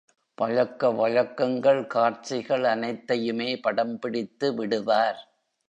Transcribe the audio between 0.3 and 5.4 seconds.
பழக்கவழக்கங்கள் காட்சிகள் அனைத்தையுமே படம்பிடித்து விடுவார்.